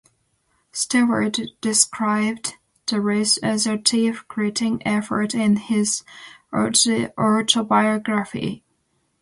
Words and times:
Stewart 0.71 1.37
described 1.61 2.55
the 2.87 2.99
race 2.99 3.37
as 3.37 3.67
a 3.67 3.77
"teeth 3.77 4.23
gritting 4.27 4.81
effort" 4.83 5.35
in 5.35 5.57
his 5.57 6.01
autobiography. 6.51 8.63